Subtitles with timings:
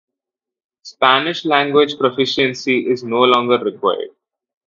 [0.81, 4.09] Spanish language proficiency is no longer required.